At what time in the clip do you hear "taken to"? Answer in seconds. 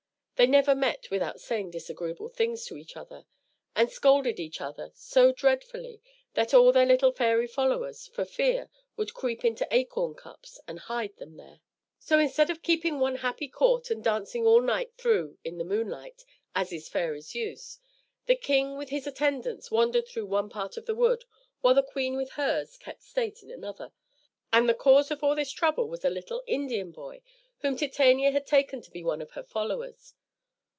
28.47-28.89